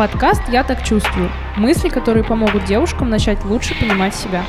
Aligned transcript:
Подкаст 0.00 0.40
«Я 0.48 0.64
так 0.64 0.82
чувствую». 0.82 1.30
Мысли, 1.58 1.90
которые 1.90 2.24
помогут 2.24 2.64
девушкам 2.64 3.10
начать 3.10 3.44
лучше 3.44 3.78
понимать 3.78 4.14
себя. 4.14 4.46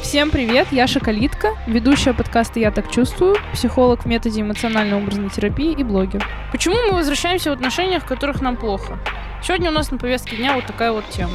Всем 0.00 0.30
привет, 0.30 0.68
я 0.70 0.86
Шоколитка, 0.86 1.56
ведущая 1.66 2.14
подкаста 2.14 2.60
«Я 2.60 2.70
так 2.70 2.88
чувствую», 2.88 3.34
психолог 3.52 4.04
в 4.04 4.06
методе 4.06 4.42
эмоционально-образной 4.42 5.28
терапии 5.30 5.72
и 5.72 5.82
блогер. 5.82 6.24
Почему 6.52 6.76
мы 6.86 6.92
возвращаемся 6.92 7.50
в 7.50 7.54
отношениях, 7.54 8.04
в 8.04 8.06
которых 8.06 8.40
нам 8.40 8.56
плохо? 8.56 8.96
Сегодня 9.42 9.70
у 9.70 9.74
нас 9.74 9.90
на 9.90 9.98
повестке 9.98 10.36
дня 10.36 10.54
вот 10.54 10.66
такая 10.66 10.92
вот 10.92 11.04
тема. 11.10 11.34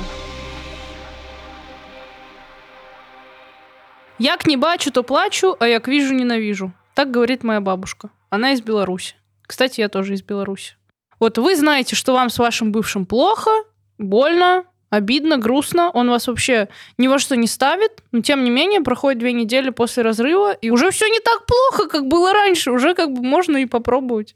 Як 4.17 4.47
не 4.47 4.55
бачу, 4.55 4.91
то 4.91 5.03
плачу, 5.03 5.57
а 5.59 5.67
як 5.67 5.89
вижу, 5.89 6.13
ненавижу. 6.13 6.71
Так 6.93 7.11
говорит 7.11 7.43
моя 7.43 7.59
бабушка. 7.59 8.11
Она 8.29 8.53
из 8.53 8.61
Беларуси. 8.61 9.15
Кстати, 9.45 9.81
я 9.81 9.89
тоже 9.89 10.13
из 10.13 10.21
Беларуси. 10.21 10.78
Вот 11.19 11.37
вы 11.37 11.55
знаете, 11.55 11.95
что 11.95 12.13
вам 12.13 12.29
с 12.29 12.39
вашим 12.39 12.71
бывшим 12.71 13.05
плохо, 13.05 13.51
больно, 13.97 14.63
обидно, 14.89 15.37
грустно, 15.37 15.89
он 15.91 16.09
вас 16.09 16.27
вообще 16.27 16.69
ни 16.97 17.07
во 17.07 17.19
что 17.19 17.35
не 17.35 17.47
ставит, 17.47 18.03
но 18.11 18.21
тем 18.21 18.43
не 18.43 18.49
менее 18.49 18.81
проходит 18.81 19.19
две 19.19 19.33
недели 19.33 19.69
после 19.69 20.03
разрыва, 20.03 20.53
и 20.53 20.69
уже 20.69 20.91
все 20.91 21.07
не 21.07 21.19
так 21.19 21.45
плохо, 21.45 21.87
как 21.89 22.07
было 22.07 22.33
раньше, 22.33 22.71
уже 22.71 22.95
как 22.95 23.11
бы 23.11 23.21
можно 23.21 23.57
и 23.57 23.65
попробовать. 23.65 24.35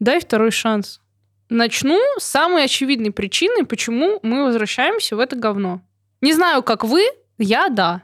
Дай 0.00 0.20
второй 0.20 0.50
шанс. 0.50 1.00
Начну 1.48 2.00
с 2.18 2.24
самой 2.24 2.64
очевидной 2.64 3.12
причины, 3.12 3.64
почему 3.64 4.18
мы 4.22 4.44
возвращаемся 4.44 5.14
в 5.14 5.20
это 5.20 5.36
говно. 5.36 5.82
Не 6.20 6.32
знаю, 6.32 6.62
как 6.62 6.84
вы, 6.84 7.04
я 7.38 7.68
да, 7.68 8.02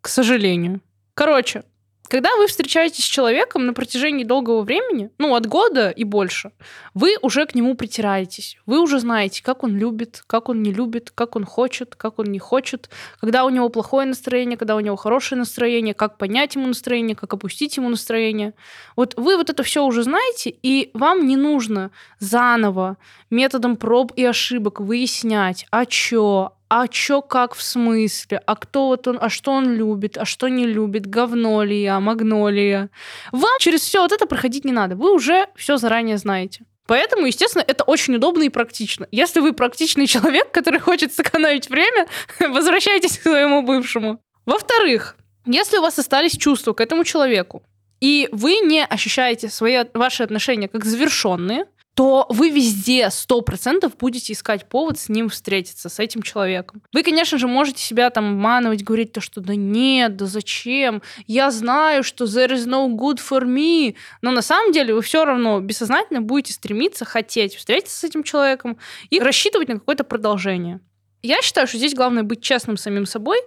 к 0.00 0.08
сожалению. 0.08 0.80
Короче, 1.14 1.64
когда 2.08 2.34
вы 2.36 2.46
встречаетесь 2.46 3.04
с 3.04 3.08
человеком 3.08 3.66
на 3.66 3.74
протяжении 3.74 4.24
долгого 4.24 4.62
времени, 4.62 5.10
ну, 5.18 5.34
от 5.34 5.46
года 5.46 5.90
и 5.90 6.04
больше, 6.04 6.52
вы 6.94 7.16
уже 7.22 7.46
к 7.46 7.54
нему 7.54 7.74
притираетесь. 7.74 8.56
Вы 8.66 8.80
уже 8.80 8.98
знаете, 8.98 9.42
как 9.42 9.62
он 9.62 9.76
любит, 9.76 10.24
как 10.26 10.48
он 10.48 10.62
не 10.62 10.72
любит, 10.72 11.10
как 11.14 11.36
он 11.36 11.44
хочет, 11.44 11.94
как 11.94 12.18
он 12.18 12.26
не 12.26 12.38
хочет, 12.38 12.90
когда 13.20 13.44
у 13.44 13.50
него 13.50 13.68
плохое 13.68 14.06
настроение, 14.06 14.56
когда 14.56 14.76
у 14.76 14.80
него 14.80 14.96
хорошее 14.96 15.38
настроение, 15.38 15.94
как 15.94 16.18
поднять 16.18 16.54
ему 16.54 16.66
настроение, 16.66 17.14
как 17.14 17.32
опустить 17.34 17.76
ему 17.76 17.88
настроение. 17.88 18.54
Вот 18.96 19.14
вы 19.16 19.36
вот 19.36 19.50
это 19.50 19.62
все 19.62 19.84
уже 19.84 20.02
знаете, 20.02 20.54
и 20.62 20.90
вам 20.94 21.26
не 21.26 21.36
нужно 21.36 21.90
заново 22.18 22.96
методом 23.30 23.76
проб 23.76 24.12
и 24.16 24.24
ошибок 24.24 24.80
выяснять, 24.80 25.66
а 25.70 25.84
чё, 25.84 26.52
а 26.68 26.88
чё 26.88 27.22
как 27.22 27.54
в 27.54 27.62
смысле, 27.62 28.42
а 28.46 28.56
кто 28.56 28.88
вот 28.88 29.08
он, 29.08 29.18
а 29.20 29.28
что 29.28 29.52
он 29.52 29.74
любит, 29.74 30.18
а 30.18 30.24
что 30.24 30.48
не 30.48 30.66
любит, 30.66 31.06
говно 31.06 31.62
ли 31.62 31.80
я, 31.82 32.00
магнолия. 32.00 32.90
Вам 33.32 33.58
через 33.60 33.80
все 33.80 34.02
вот 34.02 34.12
это 34.12 34.26
проходить 34.26 34.64
не 34.64 34.72
надо, 34.72 34.96
вы 34.96 35.12
уже 35.12 35.48
все 35.56 35.76
заранее 35.76 36.18
знаете. 36.18 36.64
Поэтому, 36.86 37.26
естественно, 37.26 37.64
это 37.66 37.84
очень 37.84 38.14
удобно 38.16 38.44
и 38.44 38.48
практично. 38.48 39.06
Если 39.10 39.40
вы 39.40 39.52
практичный 39.52 40.06
человек, 40.06 40.50
который 40.52 40.80
хочет 40.80 41.12
сэкономить 41.12 41.68
время, 41.68 42.06
возвращайтесь 42.40 43.18
к 43.18 43.22
своему 43.22 43.62
бывшему. 43.62 44.20
Во-вторых, 44.46 45.16
если 45.44 45.78
у 45.78 45.82
вас 45.82 45.98
остались 45.98 46.36
чувства 46.36 46.72
к 46.72 46.80
этому 46.80 47.04
человеку, 47.04 47.62
и 48.00 48.28
вы 48.32 48.60
не 48.60 48.84
ощущаете 48.84 49.48
свои, 49.48 49.84
ваши 49.92 50.22
отношения 50.22 50.68
как 50.68 50.84
завершенные, 50.84 51.66
то 51.98 52.26
вы 52.28 52.50
везде 52.50 53.10
сто 53.10 53.40
процентов 53.40 53.96
будете 53.96 54.32
искать 54.32 54.68
повод 54.68 55.00
с 55.00 55.08
ним 55.08 55.28
встретиться, 55.28 55.88
с 55.88 55.98
этим 55.98 56.22
человеком. 56.22 56.80
Вы, 56.92 57.02
конечно 57.02 57.38
же, 57.38 57.48
можете 57.48 57.82
себя 57.82 58.08
там 58.10 58.34
обманывать, 58.34 58.84
говорить 58.84 59.12
то, 59.12 59.20
что 59.20 59.40
да 59.40 59.56
нет, 59.56 60.14
да 60.14 60.26
зачем, 60.26 61.02
я 61.26 61.50
знаю, 61.50 62.04
что 62.04 62.26
there 62.26 62.52
is 62.52 62.68
no 62.68 62.88
good 62.88 63.18
for 63.18 63.44
me, 63.44 63.96
но 64.22 64.30
на 64.30 64.42
самом 64.42 64.70
деле 64.70 64.94
вы 64.94 65.02
все 65.02 65.24
равно 65.24 65.58
бессознательно 65.58 66.20
будете 66.20 66.52
стремиться, 66.52 67.04
хотеть 67.04 67.56
встретиться 67.56 67.98
с 67.98 68.04
этим 68.04 68.22
человеком 68.22 68.78
и 69.10 69.18
рассчитывать 69.18 69.66
на 69.66 69.80
какое-то 69.80 70.04
продолжение. 70.04 70.78
Я 71.22 71.42
считаю, 71.42 71.66
что 71.66 71.78
здесь 71.78 71.96
главное 71.96 72.22
быть 72.22 72.40
честным 72.40 72.76
самим 72.76 73.06
собой, 73.06 73.38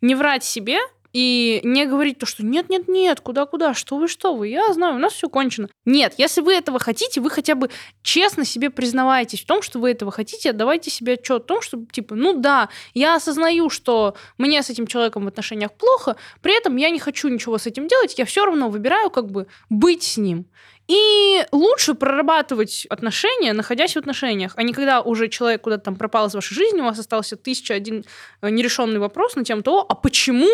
не 0.00 0.16
врать 0.16 0.42
себе, 0.42 0.80
и 1.12 1.60
не 1.64 1.86
говорить 1.86 2.18
то, 2.18 2.26
что 2.26 2.44
нет-нет-нет, 2.44 3.20
куда-куда, 3.20 3.74
что 3.74 3.96
вы, 3.96 4.08
что 4.08 4.34
вы, 4.34 4.48
я 4.48 4.72
знаю, 4.72 4.96
у 4.96 4.98
нас 4.98 5.12
все 5.12 5.28
кончено. 5.28 5.68
Нет, 5.84 6.14
если 6.18 6.40
вы 6.40 6.54
этого 6.54 6.78
хотите, 6.78 7.20
вы 7.20 7.30
хотя 7.30 7.54
бы 7.54 7.70
честно 8.02 8.44
себе 8.44 8.70
признаваетесь 8.70 9.40
в 9.40 9.46
том, 9.46 9.62
что 9.62 9.78
вы 9.78 9.90
этого 9.90 10.12
хотите, 10.12 10.50
отдавайте 10.50 10.90
себе 10.90 11.14
отчет 11.14 11.42
о 11.42 11.44
том, 11.44 11.62
что, 11.62 11.84
типа, 11.90 12.14
ну 12.14 12.34
да, 12.34 12.68
я 12.94 13.16
осознаю, 13.16 13.70
что 13.70 14.14
мне 14.38 14.62
с 14.62 14.70
этим 14.70 14.86
человеком 14.86 15.24
в 15.24 15.28
отношениях 15.28 15.72
плохо, 15.72 16.16
при 16.42 16.56
этом 16.56 16.76
я 16.76 16.90
не 16.90 16.98
хочу 16.98 17.28
ничего 17.28 17.58
с 17.58 17.66
этим 17.66 17.88
делать, 17.88 18.18
я 18.18 18.24
все 18.24 18.44
равно 18.44 18.68
выбираю 18.68 19.10
как 19.10 19.30
бы 19.30 19.46
быть 19.68 20.02
с 20.02 20.16
ним. 20.16 20.46
И 20.90 21.46
лучше 21.52 21.94
прорабатывать 21.94 22.84
отношения, 22.90 23.52
находясь 23.52 23.94
в 23.94 23.96
отношениях, 23.96 24.54
а 24.56 24.64
не 24.64 24.72
когда 24.72 25.02
уже 25.02 25.28
человек 25.28 25.62
куда-то 25.62 25.84
там 25.84 25.94
пропал 25.94 26.26
из 26.26 26.34
вашей 26.34 26.54
жизни, 26.54 26.80
у 26.80 26.84
вас 26.84 26.98
остался 26.98 27.36
тысяча 27.36 27.74
один 27.74 28.04
э, 28.42 28.50
нерешенный 28.50 28.98
вопрос 28.98 29.36
на 29.36 29.44
тему 29.44 29.62
того, 29.62 29.86
а 29.88 29.94
почему 29.94 30.48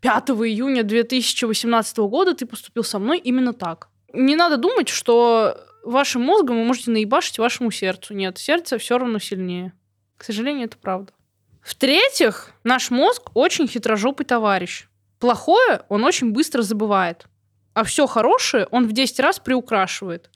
5 0.00 0.30
июня 0.30 0.84
2018 0.84 1.98
года 1.98 2.34
ты 2.34 2.46
поступил 2.46 2.84
со 2.84 3.00
мной 3.00 3.18
именно 3.18 3.52
так? 3.52 3.88
Не 4.12 4.36
надо 4.36 4.58
думать, 4.58 4.88
что 4.88 5.58
вашим 5.82 6.22
мозгом 6.22 6.58
вы 6.58 6.64
можете 6.64 6.92
наебашить 6.92 7.40
вашему 7.40 7.72
сердцу. 7.72 8.14
Нет, 8.14 8.38
сердце 8.38 8.78
все 8.78 8.96
равно 8.96 9.18
сильнее. 9.18 9.72
К 10.18 10.22
сожалению, 10.22 10.66
это 10.66 10.78
правда. 10.78 11.12
В-третьих, 11.62 12.52
наш 12.62 12.92
мозг 12.92 13.32
очень 13.34 13.66
хитрожопый 13.66 14.24
товарищ. 14.24 14.86
Плохое 15.18 15.82
он 15.88 16.04
очень 16.04 16.30
быстро 16.30 16.62
забывает 16.62 17.26
а 17.74 17.84
все 17.84 18.06
хорошее 18.06 18.66
он 18.70 18.86
в 18.86 18.92
10 18.92 19.20
раз 19.20 19.38
приукрашивает. 19.38 20.30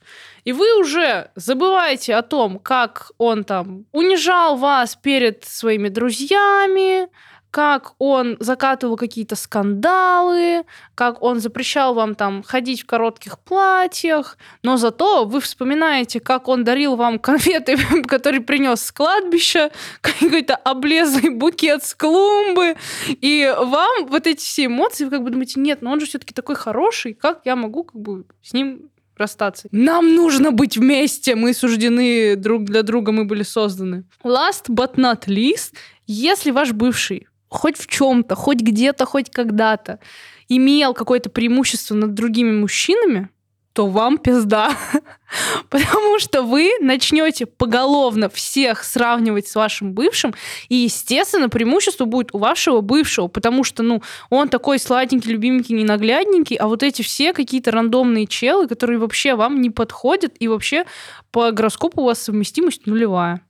И 0.45 0.53
вы 0.53 0.79
уже 0.79 1.31
забываете 1.35 2.15
о 2.15 2.23
том, 2.23 2.59
как 2.59 3.11
он 3.19 3.45
там 3.45 3.87
унижал 3.93 4.57
вас 4.57 4.97
перед 4.97 5.45
своими 5.45 5.89
друзьями, 5.89 7.09
как 7.55 7.95
он 8.01 8.37
закатывал 8.41 8.97
какие-то 8.97 9.37
скандалы, 9.37 10.65
как 10.97 11.23
он 11.23 11.39
запрещал 11.39 11.95
вам 11.95 12.17
там 12.17 12.43
ходить 12.43 12.83
в 12.83 12.87
коротких 12.87 13.39
платьях, 13.39 14.39
но 14.65 14.77
зато 14.77 15.25
вы 15.25 15.41
вспоминаете, 15.41 16.19
как 16.19 16.49
он 16.49 16.65
дарил 16.65 16.97
вам 16.97 17.21
конфеты, 17.21 17.77
которые 18.09 18.41
принес 18.41 18.83
с 18.83 18.91
кладбища, 18.91 19.71
какой-то 20.01 20.57
облезлый 20.57 21.31
букет 21.31 21.85
с 21.85 21.95
клумбы, 21.95 22.75
и 23.07 23.55
вам 23.57 24.07
вот 24.09 24.27
эти 24.27 24.41
все 24.41 24.65
эмоции, 24.65 25.05
вы 25.05 25.13
как 25.13 25.23
бы 25.23 25.31
думаете, 25.31 25.61
нет, 25.61 25.81
но 25.81 25.93
он 25.93 26.01
же 26.01 26.07
все-таки 26.07 26.35
такой 26.35 26.57
хороший, 26.57 27.15
как 27.15 27.43
я 27.45 27.55
могу 27.55 27.85
как 27.85 28.01
бы 28.01 28.25
с 28.43 28.53
ним 28.53 28.91
расстаться. 29.17 29.69
Нам 29.71 30.17
нужно 30.17 30.51
быть 30.51 30.77
вместе, 30.77 31.37
мы 31.37 31.55
суждены 31.55 32.35
друг 32.35 32.65
для 32.65 32.83
друга, 32.83 33.13
мы 33.13 33.27
были 33.27 33.45
созданы. 33.45 34.03
Last 34.25 34.71
but 34.71 34.97
not 34.97 35.29
least, 35.29 35.75
если 36.09 36.51
ваш 36.51 36.73
бывший 36.73 37.29
хоть 37.55 37.79
в 37.79 37.87
чем-то, 37.87 38.35
хоть 38.35 38.61
где-то, 38.61 39.07
хоть 39.07 39.31
когда-то 39.31 40.01
имел 40.49 40.93
какое-то 40.93 41.31
преимущество 41.31 41.95
над 41.95 42.15
другими 42.15 42.53
мужчинами, 42.53 43.29
то 43.73 43.87
вам 43.89 44.19
пизда. 44.19 44.77
Потому 45.69 46.19
что 46.21 46.43
вы 46.43 46.71
начнете 46.81 47.47
поголовно 47.47 48.29
всех 48.29 48.85
сравнивать 48.85 49.49
с 49.49 49.57
вашим 49.57 49.93
бывшим, 49.93 50.35
и, 50.69 50.77
естественно, 50.77 51.49
преимущество 51.49 52.05
будет 52.05 52.29
у 52.33 52.39
вашего 52.39 52.83
бывшего, 52.83 53.27
потому 53.27 53.65
что, 53.65 53.83
ну, 53.83 54.01
он 54.31 54.49
такой 54.49 54.79
сладенький, 54.79 55.33
любименький, 55.33 55.75
ненаглядненький, 55.75 56.57
а 56.57 56.69
вот 56.69 56.85
эти 56.85 57.03
все 57.03 57.33
какие-то 57.33 57.73
рандомные 57.73 58.27
челы, 58.27 58.69
которые 58.69 58.99
вообще 58.99 59.35
вам 59.35 59.61
не 59.61 59.71
подходят, 59.71 60.35
и 60.39 60.47
вообще 60.47 60.85
по 61.33 61.51
гороскопу 61.51 62.03
у 62.03 62.05
вас 62.05 62.23
совместимость 62.23 62.87
нулевая. 62.87 63.41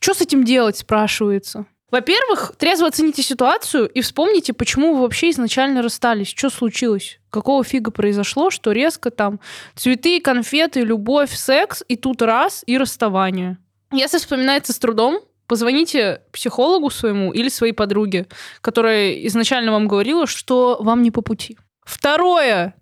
Что 0.00 0.14
с 0.14 0.22
этим 0.22 0.44
делать, 0.44 0.78
спрашивается? 0.78 1.66
Во-первых, 1.94 2.54
трезво 2.58 2.88
оцените 2.88 3.22
ситуацию 3.22 3.86
и 3.86 4.00
вспомните, 4.00 4.52
почему 4.52 4.96
вы 4.96 5.02
вообще 5.02 5.30
изначально 5.30 5.80
расстались, 5.80 6.34
что 6.34 6.50
случилось, 6.50 7.20
какого 7.30 7.62
фига 7.62 7.92
произошло, 7.92 8.50
что 8.50 8.72
резко 8.72 9.12
там 9.12 9.38
цветы, 9.76 10.20
конфеты, 10.20 10.80
любовь, 10.80 11.32
секс, 11.32 11.84
и 11.86 11.94
тут 11.94 12.20
раз, 12.20 12.64
и 12.66 12.78
расставание. 12.78 13.58
Если 13.92 14.18
вспоминается 14.18 14.72
с 14.72 14.78
трудом, 14.80 15.20
позвоните 15.46 16.22
психологу 16.32 16.90
своему 16.90 17.32
или 17.32 17.48
своей 17.48 17.72
подруге, 17.72 18.26
которая 18.60 19.12
изначально 19.28 19.70
вам 19.70 19.86
говорила, 19.86 20.26
что 20.26 20.78
вам 20.80 21.00
не 21.00 21.12
по 21.12 21.22
пути. 21.22 21.56
Второе, 21.84 22.74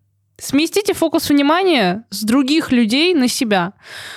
Сместите 0.43 0.93
фокус 0.93 1.29
внимания 1.29 2.05
с 2.11 2.25
других 2.25 2.73
людей 2.73 3.15
на 3.15 3.29
себя. 3.29 3.75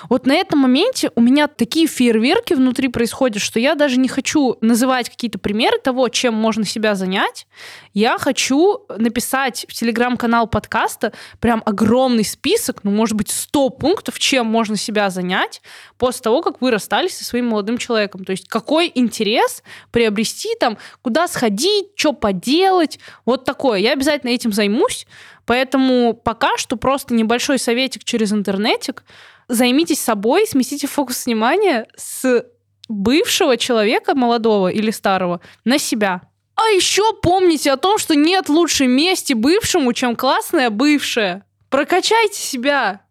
Вот 0.09 0.25
на 0.25 0.33
этом 0.33 0.57
моменте 0.57 1.11
у 1.13 1.21
меня 1.21 1.47
такие 1.47 1.85
фейерверки 1.85 2.55
внутри 2.55 2.87
происходят, 2.87 3.43
что 3.43 3.59
я 3.59 3.75
даже 3.75 3.99
не 3.99 4.07
хочу 4.07 4.57
называть 4.59 5.07
какие-то 5.11 5.37
примеры 5.37 5.77
того, 5.77 6.09
чем 6.09 6.33
можно 6.33 6.65
себя 6.65 6.95
занять. 6.95 7.45
Я 7.93 8.17
хочу 8.17 8.87
написать 8.97 9.67
в 9.69 9.73
телеграм-канал 9.73 10.47
подкаста 10.47 11.13
прям 11.39 11.61
огромный 11.63 12.25
список, 12.25 12.83
ну, 12.83 12.89
может 12.89 13.15
быть, 13.15 13.29
100 13.29 13.69
пунктов, 13.69 14.17
чем 14.17 14.47
можно 14.47 14.77
себя 14.77 15.11
занять 15.11 15.61
после 15.99 16.23
того, 16.23 16.41
как 16.41 16.59
вы 16.59 16.71
расстались 16.71 17.15
со 17.15 17.23
своим 17.23 17.49
молодым 17.49 17.77
человеком. 17.77 18.25
То 18.25 18.31
есть 18.31 18.47
какой 18.47 18.91
интерес 18.95 19.61
приобрести 19.91 20.49
там, 20.59 20.79
куда 21.03 21.27
сходить, 21.27 21.89
что 21.93 22.13
поделать, 22.13 22.99
вот 23.25 23.45
такое. 23.45 23.77
Я 23.77 23.91
обязательно 23.91 24.31
этим 24.31 24.51
займусь, 24.51 25.05
Поэтому 25.45 26.13
пока 26.13 26.57
что 26.57 26.75
просто 26.75 27.13
небольшой 27.13 27.59
советик 27.59 28.03
через 28.03 28.33
интернетик. 28.33 29.03
Займитесь 29.47 29.99
собой, 29.99 30.47
сместите 30.47 30.87
фокус 30.87 31.25
внимания 31.25 31.87
с 31.95 32.45
бывшего 32.87 33.57
человека, 33.57 34.15
молодого 34.15 34.69
или 34.69 34.91
старого, 34.91 35.41
на 35.63 35.77
себя. 35.77 36.21
А 36.55 36.69
еще 36.69 37.13
помните 37.21 37.71
о 37.71 37.77
том, 37.77 37.97
что 37.97 38.15
нет 38.15 38.49
лучшей 38.49 38.87
мести 38.87 39.33
бывшему, 39.33 39.93
чем 39.93 40.15
классная 40.15 40.69
бывшая. 40.69 41.45
Прокачайте 41.69 42.39
себя. 42.39 43.01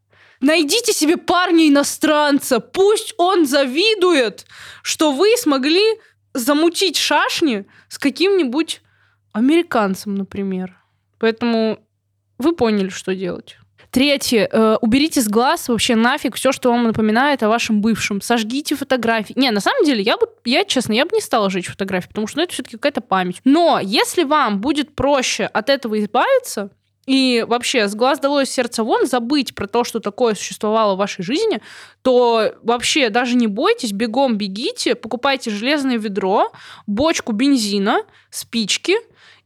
Найдите 0.40 0.92
себе 0.92 1.16
парня-иностранца. 1.16 2.60
Пусть 2.60 3.14
он 3.18 3.46
завидует, 3.46 4.46
что 4.82 5.12
вы 5.12 5.36
смогли 5.36 5.82
замутить 6.32 6.96
шашни 6.96 7.66
с 7.88 7.98
каким-нибудь 7.98 8.80
американцем, 9.32 10.14
например. 10.14 10.76
Поэтому 11.18 11.78
вы 12.38 12.54
поняли, 12.54 12.88
что 12.88 13.14
делать. 13.14 13.58
Третье. 13.94 14.48
Э, 14.50 14.76
уберите 14.80 15.20
с 15.20 15.28
глаз 15.28 15.68
вообще 15.68 15.94
нафиг 15.94 16.34
все, 16.34 16.50
что 16.50 16.70
вам 16.70 16.82
напоминает 16.82 17.44
о 17.44 17.48
вашем 17.48 17.80
бывшем. 17.80 18.20
Сожгите 18.20 18.74
фотографии. 18.74 19.34
Не, 19.36 19.52
на 19.52 19.60
самом 19.60 19.84
деле, 19.84 20.02
я 20.02 20.16
бы, 20.16 20.26
я, 20.44 20.64
честно, 20.64 20.94
я 20.94 21.04
бы 21.04 21.12
не 21.14 21.20
стала 21.20 21.48
жечь 21.48 21.68
фотографии, 21.68 22.08
потому 22.08 22.26
что 22.26 22.38
ну, 22.38 22.42
это 22.42 22.52
все-таки 22.54 22.76
какая-то 22.76 23.02
память. 23.02 23.40
Но 23.44 23.78
если 23.80 24.24
вам 24.24 24.60
будет 24.60 24.96
проще 24.96 25.44
от 25.44 25.70
этого 25.70 26.00
избавиться, 26.00 26.70
и 27.06 27.44
вообще 27.46 27.86
с 27.86 27.94
глаз 27.94 28.18
долой, 28.18 28.46
сердца 28.46 28.82
вон, 28.82 29.06
забыть 29.06 29.54
про 29.54 29.68
то, 29.68 29.84
что 29.84 30.00
такое 30.00 30.34
существовало 30.34 30.94
в 30.94 30.98
вашей 30.98 31.22
жизни, 31.22 31.60
то 32.02 32.54
вообще 32.62 33.10
даже 33.10 33.36
не 33.36 33.46
бойтесь, 33.46 33.92
бегом 33.92 34.36
бегите, 34.36 34.94
покупайте 34.94 35.50
железное 35.50 35.98
ведро, 35.98 36.50
бочку 36.88 37.32
бензина, 37.32 38.02
спички 38.30 38.96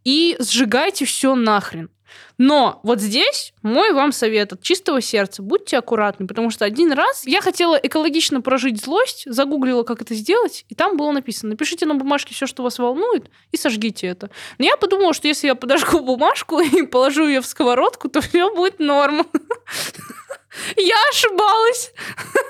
и 0.04 0.36
сжигайте 0.38 1.04
все 1.04 1.34
нахрен. 1.34 1.90
Но 2.38 2.80
вот 2.82 3.00
здесь 3.00 3.52
мой 3.62 3.92
вам 3.92 4.12
совет 4.12 4.52
от 4.52 4.62
чистого 4.62 5.00
сердца. 5.00 5.42
Будьте 5.42 5.78
аккуратны, 5.78 6.26
потому 6.26 6.50
что 6.50 6.64
один 6.64 6.92
раз 6.92 7.26
я 7.26 7.40
хотела 7.40 7.76
экологично 7.76 8.40
прожить 8.40 8.82
злость, 8.82 9.24
загуглила, 9.26 9.82
как 9.82 10.02
это 10.02 10.14
сделать, 10.14 10.64
и 10.68 10.74
там 10.74 10.96
было 10.96 11.10
написано, 11.12 11.50
напишите 11.50 11.86
на 11.86 11.94
бумажке 11.94 12.34
все, 12.34 12.46
что 12.46 12.62
вас 12.62 12.78
волнует, 12.78 13.30
и 13.52 13.56
сожгите 13.56 14.06
это. 14.06 14.30
Но 14.58 14.64
я 14.64 14.76
подумала, 14.76 15.12
что 15.12 15.28
если 15.28 15.48
я 15.48 15.54
подожгу 15.54 16.00
бумажку 16.04 16.60
и 16.60 16.86
положу 16.86 17.26
ее 17.26 17.40
в 17.40 17.46
сковородку, 17.46 18.08
то 18.08 18.20
все 18.20 18.54
будет 18.54 18.78
норм. 18.78 19.26
Я 20.76 20.96
ошибалась. 21.10 21.92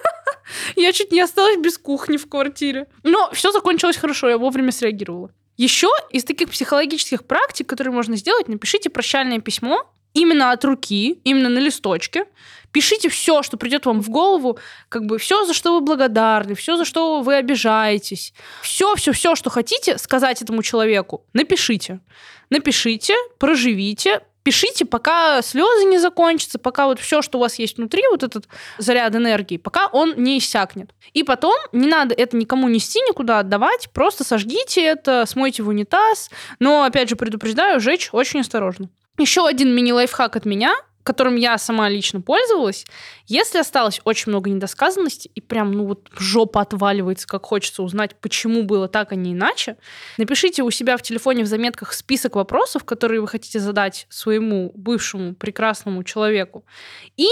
Я 0.77 0.93
чуть 0.93 1.13
не 1.13 1.21
осталась 1.21 1.59
без 1.59 1.79
кухни 1.79 2.17
в 2.17 2.29
квартире. 2.29 2.87
Но 3.03 3.31
все 3.33 3.53
закончилось 3.53 3.97
хорошо, 3.97 4.29
я 4.29 4.39
вовремя 4.39 4.73
среагировала. 4.73 5.31
Еще 5.59 5.89
из 6.11 6.25
таких 6.25 6.51
психологических 6.51 7.25
практик, 7.25 7.69
которые 7.69 7.93
можно 7.93 8.17
сделать, 8.17 8.49
напишите 8.49 8.91
прощальное 8.91 9.41
письмо 9.41 9.93
именно 10.15 10.53
от 10.53 10.65
руки, 10.65 11.21
именно 11.25 11.49
на 11.49 11.59
листочке. 11.59 12.27
Пишите 12.71 13.09
все, 13.09 13.43
что 13.43 13.57
придет 13.57 13.85
вам 13.85 14.01
в 14.01 14.09
голову, 14.09 14.59
как 14.89 15.07
бы 15.07 15.19
все, 15.19 15.45
за 15.47 15.55
что 15.55 15.75
вы 15.75 15.81
благодарны, 15.81 16.55
все, 16.55 16.77
за 16.77 16.85
что 16.85 17.23
вы 17.23 17.35
обижаетесь. 17.35 18.33
Все, 18.63 18.95
все, 18.95 19.13
все, 19.13 19.35
что 19.35 19.51
хотите 19.51 19.99
сказать 19.99 20.43
этому 20.43 20.63
человеку, 20.63 21.25
напишите. 21.33 22.01
Напишите, 22.51 23.15
проживите, 23.39 24.23
пишите, 24.49 24.87
пока 24.87 25.43
слезы 25.43 25.85
не 25.85 25.99
закончатся, 25.99 26.59
пока 26.59 26.87
вот 26.87 26.99
все, 26.99 27.21
что 27.21 27.37
у 27.37 27.41
вас 27.43 27.59
есть 27.59 27.77
внутри, 27.77 28.03
вот 28.11 28.23
этот 28.23 28.49
заряд 28.79 29.15
энергии, 29.15 29.59
пока 29.59 29.89
он 29.89 30.15
не 30.17 30.39
иссякнет. 30.39 30.93
И 31.13 31.23
потом 31.23 31.55
не 31.73 31.87
надо 31.87 32.15
это 32.15 32.35
никому 32.35 32.67
нести, 32.69 32.99
никуда 33.01 33.41
отдавать, 33.41 33.91
просто 33.93 34.25
сожгите 34.25 34.83
это, 34.83 35.27
смойте 35.27 35.63
в 35.63 35.69
унитаз. 35.69 36.31
Но, 36.61 36.85
опять 36.85 37.11
же, 37.11 37.17
предупреждаю, 37.17 37.79
жечь 37.79 38.09
очень 38.13 38.41
осторожно. 38.41 38.89
Еще 39.19 39.47
один 39.47 39.75
мини-лайфхак 39.75 40.37
от 40.37 40.47
меня 40.47 40.75
которым 41.09 41.37
я 41.37 41.57
сама 41.57 41.89
лично 41.89 42.21
пользовалась, 42.21 42.85
если 43.27 43.57
осталось 43.57 44.03
очень 44.05 44.31
много 44.31 44.51
недосказанности 44.51 45.31
и 45.35 45.41
прям, 45.41 45.73
ну 45.73 45.87
вот 45.87 46.11
жопа 46.19 46.61
отваливается, 46.61 47.27
как 47.27 47.47
хочется 47.47 47.83
узнать, 47.83 48.15
почему 48.21 48.63
было 48.63 48.89
так, 48.89 49.13
а 49.13 49.15
не 49.15 49.33
иначе, 49.33 49.79
напишите 50.19 50.63
у 50.63 50.71
себя 50.71 50.99
в 50.99 51.03
телефоне 51.03 51.45
в 51.45 51.47
заметках 51.47 51.95
список 51.95 52.37
вопросов, 52.37 52.85
которые 52.85 53.23
вы 53.23 53.27
хотите 53.27 53.59
задать 53.59 54.07
своему 54.11 54.71
бывшему 54.75 55.35
прекрасному 55.35 56.05
человеку. 56.05 56.67
И 57.17 57.31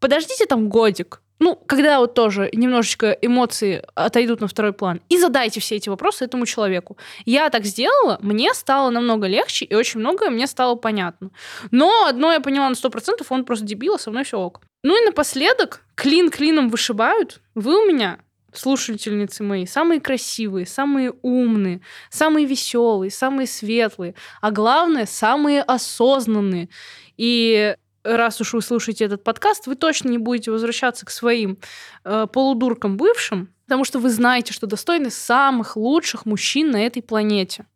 подождите 0.00 0.46
там 0.46 0.68
годик, 0.68 1.22
ну, 1.40 1.56
когда 1.66 1.98
вот 2.00 2.14
тоже 2.14 2.50
немножечко 2.52 3.10
эмоции 3.10 3.82
отойдут 3.94 4.40
на 4.40 4.46
второй 4.46 4.72
план, 4.72 5.00
и 5.08 5.18
задайте 5.18 5.58
все 5.58 5.76
эти 5.76 5.88
вопросы 5.88 6.24
этому 6.24 6.44
человеку. 6.46 6.98
Я 7.24 7.48
так 7.48 7.64
сделала, 7.64 8.18
мне 8.20 8.52
стало 8.54 8.90
намного 8.90 9.26
легче, 9.26 9.64
и 9.64 9.74
очень 9.74 10.00
многое 10.00 10.30
мне 10.30 10.46
стало 10.46 10.74
понятно. 10.76 11.30
Но 11.70 12.06
одно 12.06 12.30
я 12.32 12.40
поняла 12.40 12.68
на 12.68 12.74
100%, 12.74 13.24
он 13.28 13.44
просто 13.44 13.64
дебил, 13.64 13.94
а 13.94 13.98
со 13.98 14.10
мной 14.10 14.24
все 14.24 14.38
ок. 14.38 14.60
Ну 14.82 15.00
и 15.00 15.06
напоследок, 15.06 15.82
клин 15.94 16.30
клином 16.30 16.68
вышибают. 16.68 17.40
Вы 17.54 17.82
у 17.82 17.86
меня 17.86 18.18
слушательницы 18.52 19.42
мои, 19.42 19.64
самые 19.66 20.00
красивые, 20.00 20.66
самые 20.66 21.12
умные, 21.22 21.80
самые 22.10 22.46
веселые, 22.46 23.10
самые 23.10 23.46
светлые, 23.46 24.14
а 24.40 24.50
главное, 24.50 25.06
самые 25.06 25.62
осознанные. 25.62 26.68
И 27.16 27.76
раз 28.04 28.40
уж 28.40 28.54
вы 28.54 28.62
слушаете 28.62 29.04
этот 29.04 29.24
подкаст, 29.24 29.66
вы 29.66 29.74
точно 29.74 30.08
не 30.08 30.18
будете 30.18 30.50
возвращаться 30.50 31.06
к 31.06 31.10
своим 31.10 31.58
э, 32.04 32.26
полудуркам 32.32 32.96
бывшим, 32.96 33.52
потому 33.66 33.84
что 33.84 33.98
вы 33.98 34.10
знаете, 34.10 34.52
что 34.52 34.66
достойны 34.66 35.10
самых 35.10 35.76
лучших 35.76 36.26
мужчин 36.26 36.70
на 36.70 36.84
этой 36.84 37.02
планете. 37.02 37.66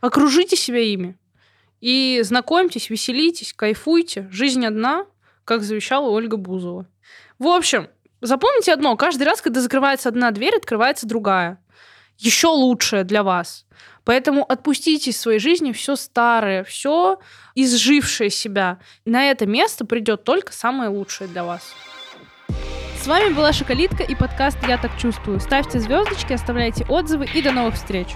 Окружите 0.00 0.56
себя 0.56 0.80
ими. 0.80 1.16
И 1.80 2.20
знакомьтесь, 2.22 2.90
веселитесь, 2.90 3.54
кайфуйте. 3.54 4.28
Жизнь 4.30 4.64
одна, 4.66 5.06
как 5.44 5.62
завещала 5.62 6.08
Ольга 6.10 6.36
Бузова. 6.36 6.86
В 7.38 7.46
общем, 7.46 7.88
запомните 8.20 8.72
одно. 8.72 8.96
Каждый 8.96 9.24
раз, 9.24 9.40
когда 9.40 9.60
закрывается 9.60 10.08
одна 10.08 10.30
дверь, 10.30 10.56
открывается 10.56 11.06
другая. 11.06 11.62
Еще 12.18 12.48
лучшая 12.48 13.04
для 13.04 13.22
вас. 13.22 13.66
Поэтому 14.04 14.44
отпустите 14.44 15.10
из 15.10 15.20
своей 15.20 15.38
жизни 15.38 15.72
все 15.72 15.96
старое, 15.96 16.64
все 16.64 17.18
изжившее 17.54 18.30
себя. 18.30 18.78
На 19.04 19.30
это 19.30 19.46
место 19.46 19.84
придет 19.84 20.24
только 20.24 20.52
самое 20.52 20.90
лучшее 20.90 21.28
для 21.28 21.44
вас. 21.44 21.74
С 23.02 23.06
вами 23.06 23.32
была 23.32 23.52
Шоколитка 23.52 24.02
и 24.02 24.14
подкаст 24.14 24.58
«Я 24.68 24.76
так 24.76 24.98
чувствую». 24.98 25.40
Ставьте 25.40 25.80
звездочки, 25.80 26.34
оставляйте 26.34 26.84
отзывы 26.86 27.26
и 27.32 27.40
до 27.40 27.50
новых 27.50 27.74
встреч. 27.76 28.08